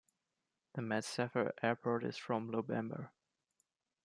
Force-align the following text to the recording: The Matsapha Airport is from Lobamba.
The 0.73 0.81
Matsapha 0.81 1.51
Airport 1.61 2.03
is 2.05 2.17
from 2.17 2.51
Lobamba. 2.51 3.11